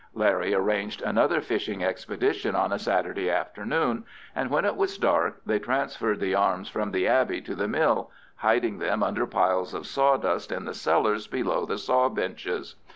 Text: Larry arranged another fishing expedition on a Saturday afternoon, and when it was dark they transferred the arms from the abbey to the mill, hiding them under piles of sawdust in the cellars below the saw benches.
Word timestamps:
Larry 0.15 0.51
arranged 0.55 1.03
another 1.03 1.41
fishing 1.41 1.83
expedition 1.83 2.55
on 2.55 2.71
a 2.71 2.79
Saturday 2.79 3.29
afternoon, 3.29 4.03
and 4.35 4.49
when 4.49 4.65
it 4.65 4.75
was 4.75 4.97
dark 4.97 5.41
they 5.45 5.59
transferred 5.59 6.19
the 6.19 6.33
arms 6.33 6.69
from 6.69 6.89
the 6.89 7.07
abbey 7.07 7.39
to 7.41 7.53
the 7.53 7.67
mill, 7.67 8.09
hiding 8.37 8.79
them 8.79 9.03
under 9.03 9.27
piles 9.27 9.75
of 9.75 9.85
sawdust 9.85 10.51
in 10.51 10.65
the 10.65 10.73
cellars 10.73 11.27
below 11.27 11.67
the 11.67 11.77
saw 11.77 12.09
benches. 12.09 12.73